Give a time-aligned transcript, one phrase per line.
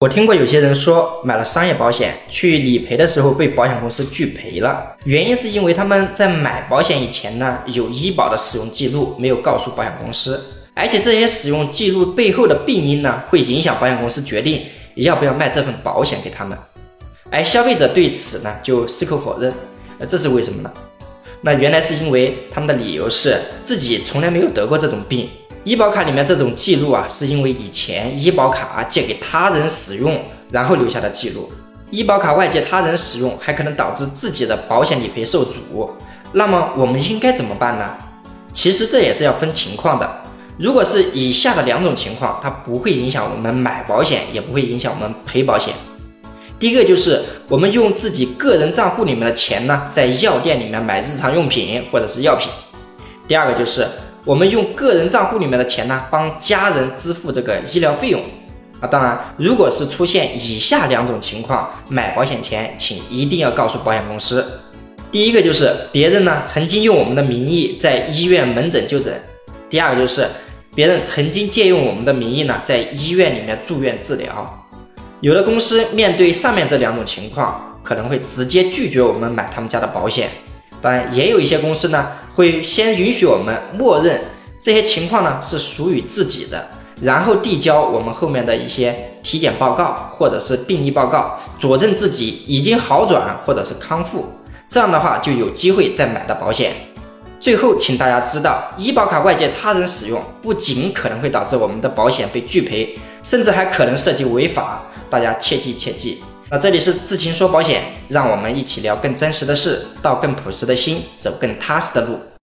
[0.00, 10.42] 我听过有些人说，买了商业保险去理赔的时候被保险公司拒赔了，原因是因为他们在买保险以前呢，有医保的使用记录没有告诉保险公司，
[10.72, 14.62] 而且这些使用记录背后的病因呢，会影响保险公司决定
[14.94, 16.56] 要不要卖这份保险给他们，
[17.30, 19.52] 而消费者对此呢就矢口否认，
[19.98, 20.72] 那这是为什么呢？
[21.42, 25.28] 那原来是因为他们的理由是自己从来没有得过这种病。
[25.62, 30.18] 医保卡里面这种记录啊，是因为以前医保卡借给他人使用，
[30.50, 31.52] 然后留下的记录。
[31.90, 35.90] 医保卡外借他人使用，还可能导致自己的保险理赔受阻。
[36.32, 37.90] 那么我们应该怎么办呢？
[38.54, 40.10] 其实这也是要分情况的。
[40.56, 45.74] 如果是以下的两种情况，它不会影响我们买保险，也不会影响我们赔保险。
[46.58, 52.48] 第一个就是我们用自己个人账户里面的钱呢，在药店里面买日常用品或者是药品。
[53.28, 53.86] 第二个就是。
[54.24, 58.20] 我们用个人账户里面的钱呢，帮家人支付这个医疗费用
[58.80, 58.86] 啊。
[58.86, 64.44] 当然，如果是出现以下两种情况，买保险前请一定要告诉保险公司。
[65.10, 69.12] 第一个就是别人呢曾经用我们的名义在医院门诊就诊；
[69.68, 70.26] 第二个就是
[70.74, 74.68] 别人曾经借用我们的名义呢在医院里面住院治疗。
[75.20, 80.30] 有的公司面对上面这两种情况，可能会直接拒绝我们买他们家的保险。
[80.82, 84.20] 当然，也有一些公司呢，会先允许我们默认
[84.62, 86.68] 这些情况呢是属于自己的，
[87.02, 94.26] 然后递交我们后面的一些体检报告或者是病历报告，佐证自己已经好转或者是康复。
[94.68, 96.72] 这样的话就有机会再买到保险。
[97.40, 106.22] 最后，请大家知道，医保卡外借他人使用，不仅可能会导致我们的保险被拒赔，甚至还可能涉及违法，大家切记切记。
[106.52, 112.18] 那这里是智勤说保险，让我们一起聊更真实的事，到更朴实的心，走更踏实的路。